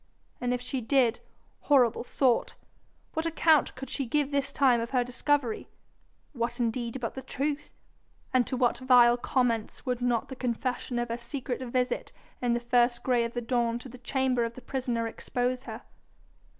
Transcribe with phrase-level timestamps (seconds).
[0.41, 1.19] And if she did
[1.59, 2.55] horrible thought!
[3.13, 5.69] what account could she give this time of her discovery?
[6.33, 7.71] What indeed but the truth?
[8.33, 12.11] And to what vile comments would not the confession of her secret visit
[12.41, 15.83] in the first grey of the dawn to the chamber of the prisoner expose her?